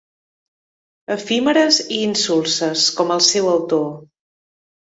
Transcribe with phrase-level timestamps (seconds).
[1.15, 3.89] Efímeres i insulses, com el seu autor.